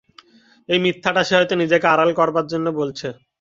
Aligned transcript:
এই 0.69 0.79
মিথ্যাটা 0.83 1.21
সে 1.27 1.33
হয়তো 1.37 1.55
নিজেকে 1.61 1.87
আড়াল 1.93 2.09
করবার 2.19 2.45
জন্যে 2.51 2.71
বলছে। 2.79 3.07